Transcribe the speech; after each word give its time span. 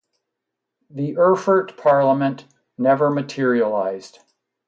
The 0.89 1.15
Erfurt 1.15 1.77
parliament 1.77 2.47
never 2.75 3.11
materialised. 3.11 4.17